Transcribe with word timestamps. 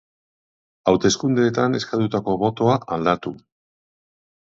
Hauteskundeetan 0.91 1.79
eskatutako 1.79 2.33
botoa 2.45 2.79
aldatu. 2.97 3.35